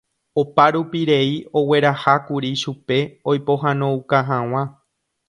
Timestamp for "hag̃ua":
4.31-4.63